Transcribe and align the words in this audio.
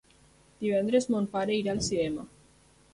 Divendres 0.63 1.07
mon 1.17 1.29
pare 1.37 1.57
irà 1.61 1.77
al 1.77 1.85
cinema. 1.93 2.29